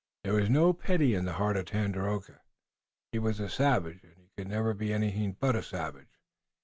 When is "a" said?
3.39-3.47, 5.55-5.61